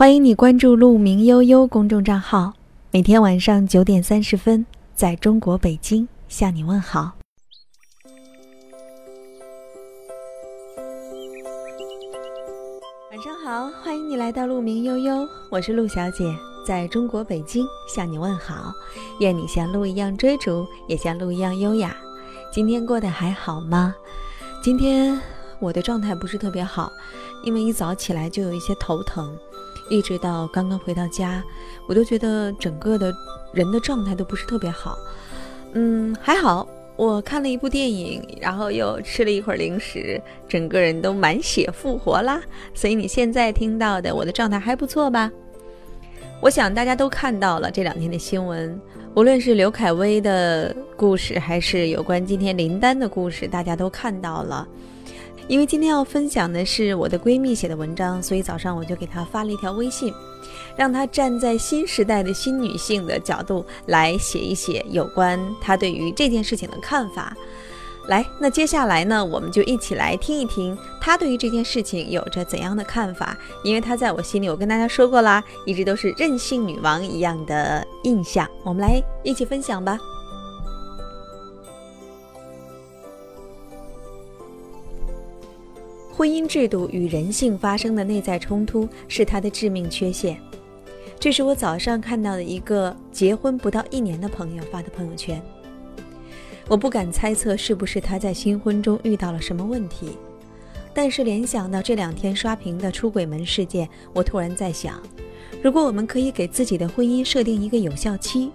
[0.00, 2.54] 欢迎你关注“鹿鸣悠悠”公众账号，
[2.90, 7.12] 每天晚上九点三十分，在中国北京向你问好。
[13.10, 16.24] 晚上好，欢迎你来到“鹿鸣悠悠”，我是陆小姐，
[16.66, 18.72] 在中国北京向你问好。
[19.18, 21.94] 愿你像鹿一样追逐，也像鹿一样优雅。
[22.50, 23.94] 今天过得还好吗？
[24.62, 25.20] 今天
[25.58, 26.90] 我的状态不是特别好，
[27.44, 29.36] 因为一早起来就有一些头疼。
[29.90, 31.42] 一直到刚刚回到家，
[31.86, 33.12] 我都觉得整个的
[33.52, 34.96] 人的状态都不是特别好。
[35.72, 42.40] 嗯，还好我看了一部电影，然后又吃了一会儿零食，整个人都满血复活啦。
[42.72, 45.30] 所以你现在听到的我的状态还不错吧？
[46.40, 48.80] 我想大家都看到了这两天的新闻，
[49.14, 54.66] 无论是刘恺威的故事，还是有关今天林丹的故事，大家都看到了。
[55.50, 60.14] 因为今天要分享的是我的闺蜜写的文章，所以早上我就给她发了一条微信，
[60.76, 67.36] 让她站在新时代的新女性的角度来写一写有关她对于这件事情的看法。
[68.06, 73.36] 来，那接下来呢，我们就一起来听一听她对于这件事情有着怎样的看法。
[73.64, 78.48] 因为她在我心里，我跟大家说过啦，一直都是任性女王一样的印象。
[78.62, 79.98] 我们来一起分享吧。
[86.20, 90.38] 婚姻制度与人性发生的内在冲突是他的致命缺陷。
[91.18, 95.42] 这是我早上看到的一个结婚不到一年的朋友发的朋友圈。
[96.68, 100.10] 我不敢猜测是不是他在新婚中遇到了什么问题，
[100.92, 105.00] 但是联想到这两天刷屏的出轨门事件，我突然在想，
[105.62, 108.50] 如果我们可以给自己的婚姻设定一个有效期，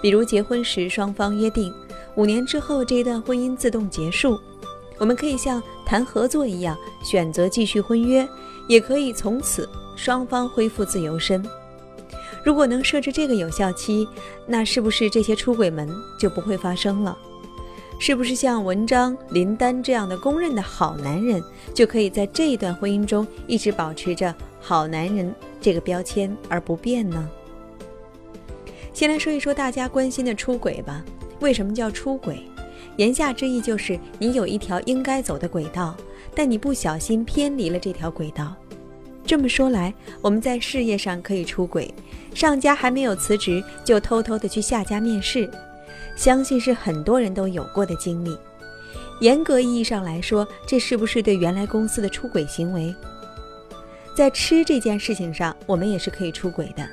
[0.00, 1.70] 比如结婚时双方约定
[2.16, 4.40] 五年之后这一段婚姻自动结束。
[4.98, 8.26] 我们可以像谈合作一样选择继续婚约，
[8.68, 11.44] 也可以从此双方恢复自由身。
[12.44, 14.08] 如果能设置这个有效期，
[14.46, 17.16] 那是不是这些出轨门就不会发生了？
[18.00, 21.40] 是不是像文章林丹这样的公认的好男人，
[21.72, 27.28] 就可以在这一段婚姻中一直保持着好男人这个标签而不变呢？
[28.92, 31.04] 先来说一说大家关心的出轨吧。
[31.38, 32.42] 为什么叫出轨？
[32.96, 35.96] 言下之意就是，你有一条应该走的轨道，
[36.34, 38.54] 但你不小心偏离了这条轨道。
[39.24, 41.92] 这么说来，我们在事业上可以出轨，
[42.34, 45.48] 上家还没有辞职就偷偷的去下家面试，
[46.16, 48.36] 相信是很多人都有过的经历。
[49.20, 52.94] 严格意义上来说，这是不是对原来公司的出轨行为？
[54.14, 56.86] 在吃这件事情上，我们也是可以出轨的。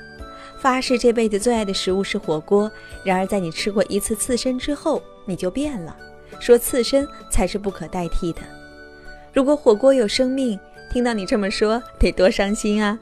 [0.60, 2.72] 发誓这辈子最爱的食物是火锅，
[3.04, 5.02] 然而在你吃过一次刺身之后。
[5.30, 5.96] 你就变了，
[6.40, 8.42] 说刺身才是不可代替的。
[9.32, 10.60] 如果火锅有生命，
[10.92, 12.98] 听到你这么说，得多伤心啊！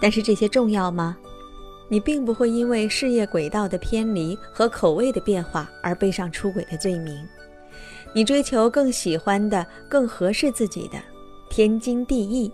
[0.00, 1.16] 但是这些重要吗？
[1.88, 7.26] 你并不会因为事业轨道的偏离和口味的变化而背上出轨的罪名。
[8.14, 10.98] 你追求更喜欢的、更合适自己的，
[11.50, 12.50] 天经地义。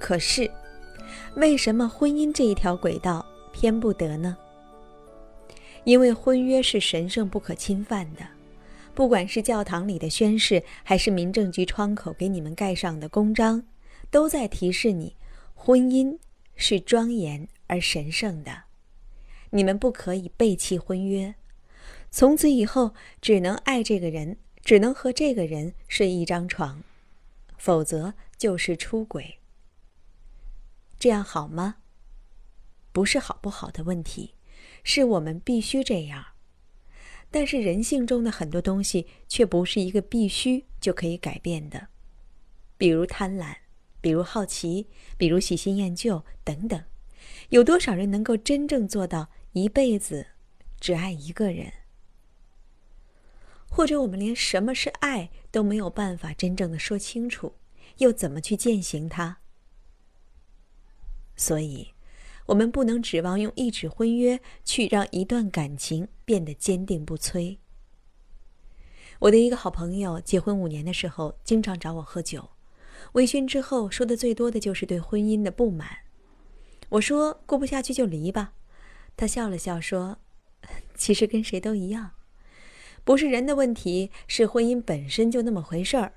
[0.00, 0.50] 可是，
[1.36, 4.36] 为什么婚姻这一条轨道偏不得呢？
[5.84, 8.26] 因为婚约是神圣不可侵犯的，
[8.94, 13.64] 不管是教堂里的宣誓，还是民政局窗口给你们盖上的公章，
[14.10, 15.16] 都在提示你，
[15.54, 16.18] 婚姻
[16.56, 18.64] 是庄严而神圣的。
[19.50, 21.34] 你们不可以背弃婚约，
[22.10, 26.82] 从此以后只能爱这个人，只能和这个人睡一张床，
[27.58, 29.38] 否则就是出轨。
[30.98, 31.76] 这样好吗？
[32.90, 34.34] 不是好不好的问题。
[34.84, 36.24] 是我们必须这样，
[37.30, 41.88] 但是人性中的很多东西却不是一个必须就可以改变的，
[42.76, 43.56] 比如贪婪，
[44.02, 44.86] 比如好奇，
[45.16, 46.84] 比如喜新厌旧等等。
[47.48, 50.26] 有多少人能够真正做到一辈子
[50.78, 51.72] 只爱一个人？
[53.70, 57.54] 或者我们连什么是爱都没有办法真正的说清楚，
[57.98, 59.38] 又怎么去践行它？
[61.34, 61.93] 所以。
[62.46, 67.58] 我们不能指望用一纸婚约去让一段感情变得坚定不摧。
[69.20, 72.50] 我的一个好朋友结婚五年的时候，经常找我喝酒，
[73.12, 75.88] 微醺之后说的最多的就是对婚姻的不满。
[76.90, 78.52] 我说过不下去就离吧，
[79.16, 80.18] 他笑了笑说
[80.94, 82.10] ：“其实跟谁都一样，
[83.04, 86.12] 不是人的问题，是婚姻本身就那么回事儿，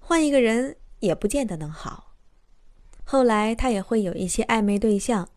[0.00, 2.16] 换一个人也不见得能好。”
[3.04, 5.28] 后来他也会有一些暧昧对象。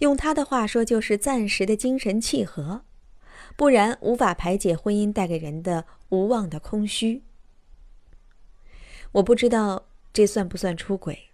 [0.00, 2.84] 用他的话说，就是暂时的精神契合，
[3.56, 7.22] 不然无法排解婚姻带给人的无望的空虚。
[9.12, 11.30] 我不知道这算不算出轨，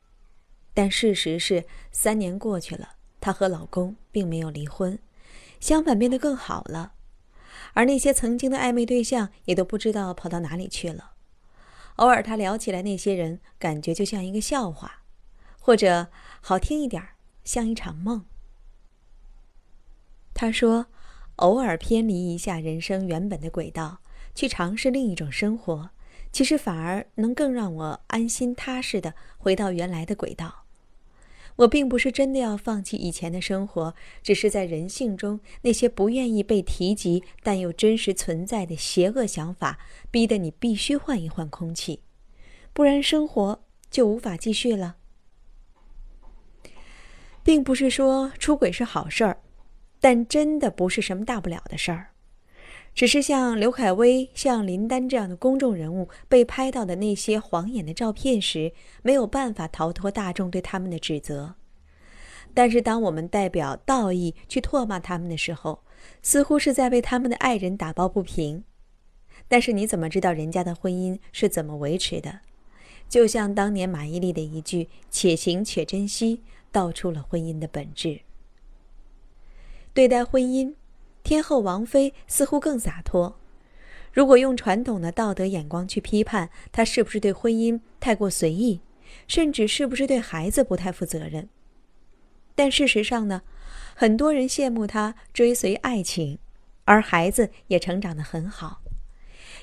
[0.72, 4.98] 但事实是，三年过去了，她和老公并没有离婚，
[5.60, 6.94] 相反变得更好了。
[7.74, 11.12] 而那些曾经的暧昧对象也都不知道跑到哪里去了。
[11.96, 15.02] 偶尔她聊起来那些人，感觉就像一个笑话，
[15.60, 16.08] 或者
[16.40, 18.24] 好听一点儿，像一场梦。
[20.38, 20.84] 他说，
[21.36, 24.00] 偶尔偏离一下人生原本的轨道，
[24.34, 25.88] 去尝试另一种生活。
[26.30, 30.64] 其实反而能更让我安心踏实的回到原来的轨道。
[31.56, 39.78] 我并不是真的要放弃以前的生活，只是在人性中那些不愿意被提及但又真实存在的邪恶想法，
[40.10, 42.02] 逼得你必须换一换空气，
[42.74, 44.96] 不然生活就无法继续了。
[47.42, 49.38] 并不是说出轨是好事儿，
[50.00, 52.08] 但真的不是什么大不了的事儿。
[52.94, 58.72] 只是像刘恺威、像林丹这样的公众人物被拍到的那些晃眼的照片时，
[59.02, 61.56] 没有办法逃脱大众对他们的指责。
[62.54, 65.82] 但是，当我们代表道义去唾骂他们的时候，
[66.22, 68.64] 似乎是在为他们的爱人打抱不平。
[69.46, 72.40] 但是，你怎么知道人家的婚姻是怎么维持的？
[73.10, 78.22] 就像当年马伊琍的一句“且行且珍惜”，道出了婚姻的本质。
[79.96, 80.74] 对待婚姻。
[81.24, 83.40] 天后王菲似乎更洒脱。
[84.12, 88.82] 如果用传统的道德眼光去批判她，是不是对婚姻太过随意，
[89.26, 91.48] 甚至是不是对孩子不太负责任？
[92.54, 93.40] 但事实上呢，
[93.94, 96.38] 很多人羡慕她追随爱情，
[96.84, 98.82] 而孩子也成长得很好。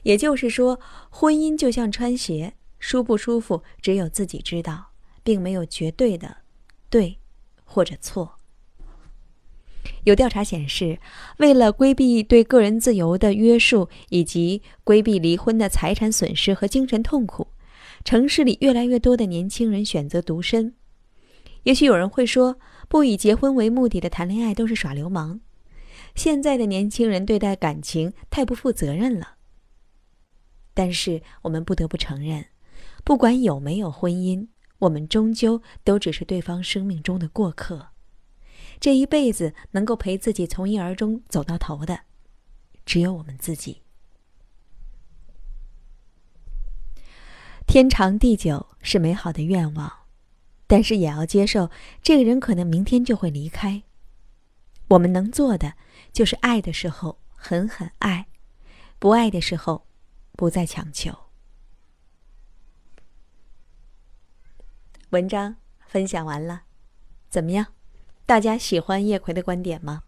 [0.02, 0.80] 也就是说，
[1.12, 4.88] 婚姻就像穿鞋，舒不舒服只有自己知道，
[5.24, 6.38] 并没有绝对的
[6.90, 7.20] 对
[7.64, 8.40] 或者错。
[10.04, 11.00] 有调查显示，
[11.38, 17.48] 为了规避对个人自由的约束，以及规避离婚的财产损失和精神痛苦，
[18.04, 20.76] 城市里越来越多的年轻人选择独身。
[21.64, 22.60] 也许有人会说，
[22.90, 25.40] 不以结婚为目的的谈恋爱都是耍流氓。
[26.14, 29.36] 现在的年轻人对待感情太不负责任了。
[30.74, 32.48] 但是我们不得不承认，
[33.04, 34.48] 不管有没有婚姻，
[34.80, 37.93] 我们终究都只是对方生命中的过客。
[38.84, 42.02] 这一辈子能够陪自己从一而终走到头的，
[42.86, 43.82] 只有我们自己。
[47.66, 49.90] 天长地久是美好的愿望，
[50.68, 51.72] 但是也要接受
[52.02, 53.84] 这个人可能明天就会离开。
[54.90, 55.76] 我们能做的
[56.12, 58.28] 就是爱的时候狠狠爱，
[59.00, 59.88] 不爱的时候
[60.34, 61.18] 不再强求。
[65.12, 65.56] 文章
[65.88, 66.64] 分享完了，
[67.30, 67.68] 怎么样？
[68.26, 70.04] 大家喜欢叶葵的观点吗？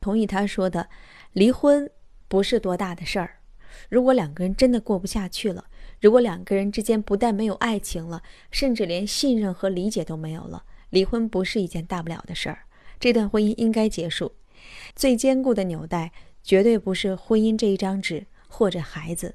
[0.00, 0.88] 同意他说的，
[1.32, 1.90] 离婚
[2.28, 3.40] 不是多大的事儿。
[3.88, 5.66] 如果两个人真的过不下去了，
[6.00, 12.60] 如果两个人之间不但没有爱情了，甚至连信任和理解都没有了，离婚不是一件大不了的事儿。
[12.98, 14.32] 这段婚姻应该结束。
[14.96, 16.12] 最坚固的纽带
[16.42, 19.34] 绝对不是婚姻这一张纸或者孩子，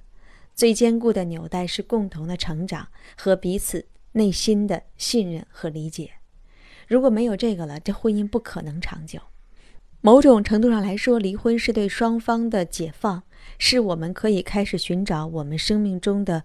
[0.56, 6.14] 最坚固的纽带是共同的成长和彼此内心的信任和理解。
[6.90, 9.20] 如果没有这个了，这婚姻不可能长久。
[10.02, 13.22] 某种程度上来说，离婚是对双方的解放，
[13.60, 16.44] 是我们可以开始寻找我们生命中的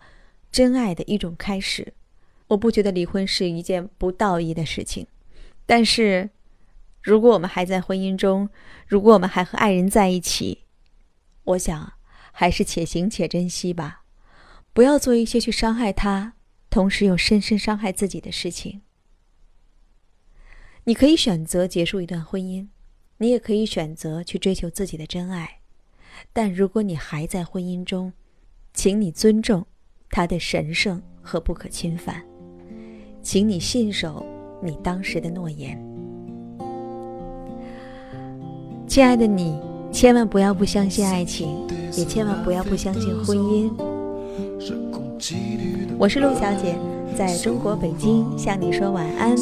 [0.53, 1.95] 真爱的一种开始。
[2.49, 5.07] 我不觉得离婚是一件不道义的事情，
[5.65, 6.29] 但是，
[7.01, 8.51] 如果我们还在婚姻中，
[8.87, 10.65] 如果我们还和爱人在一起，
[11.45, 11.95] 我想
[12.33, 14.03] 还是且行且珍惜吧，
[14.75, 16.35] 不要做一些去伤害他，
[16.69, 18.83] 同时又深深伤害自己的事情。
[20.87, 22.67] 你可以选择结束一段婚姻，
[23.17, 25.61] 你也可以选择去追求自己的真爱，
[26.31, 28.13] 但如果你还在婚姻中，
[28.75, 29.67] 请你尊重
[30.11, 32.23] 他的神圣和不可侵犯，
[33.23, 34.27] 请你信守
[34.63, 35.83] 你当时的诺言。
[38.87, 39.59] 亲爱的你，
[39.91, 43.73] 千万不要不相信爱情，也千万不要不相信婚姻。
[45.99, 46.94] 我是陆小姐。
[47.17, 49.37] 在中国北京向你说晚安，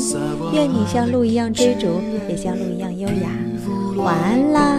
[0.52, 3.31] 愿你像鹿一样追逐，也像鹿一样优雅。
[3.97, 4.79] 晚安啦。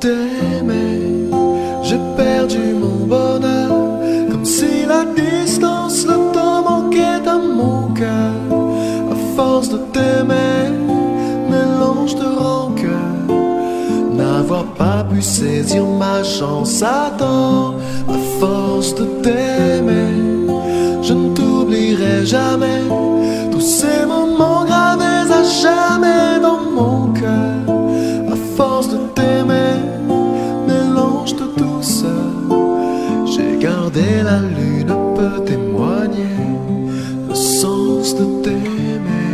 [0.00, 1.30] t'aimer,
[1.82, 3.70] j'ai perdu mon bonheur,
[4.30, 8.34] comme si la distance, le temps manquait à mon cœur.
[9.10, 10.70] À force de t'aimer,
[11.50, 13.16] mélange de rancœur,
[14.14, 17.74] n'avoir pas pu saisir ma chance à temps.
[18.08, 20.14] À force de t'aimer,
[21.02, 22.82] je ne t'oublierai jamais.
[23.50, 24.01] Tous ces
[34.32, 36.38] la lune peut témoigner
[37.28, 39.28] le sens de t'aimer.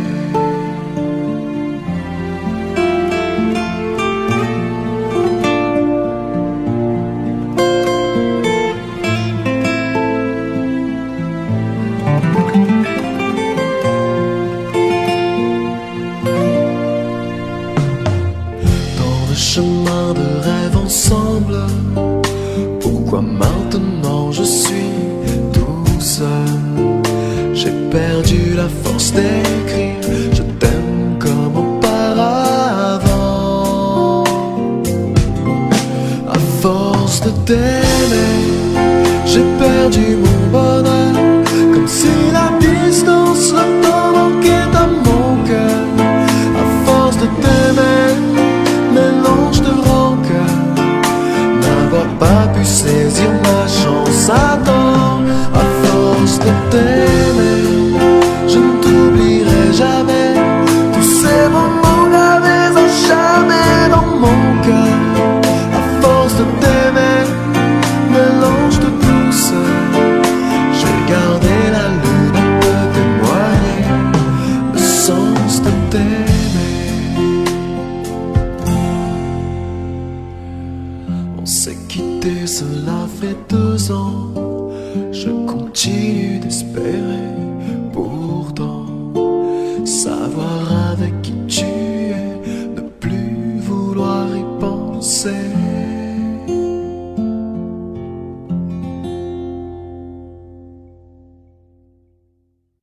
[18.99, 21.57] Dans le chemin de rêve ensemble,
[22.81, 23.21] pourquoi
[24.31, 24.91] je suis
[25.53, 26.27] tout seul.
[27.53, 30.08] J'ai perdu la force d'écrire.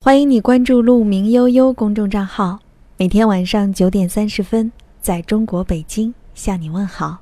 [0.06, 2.60] 欢迎你关注“鹿鸣悠悠”公众账号，
[2.96, 4.70] 每天晚上九点三十分，
[5.00, 7.18] 在中国北京向你问好。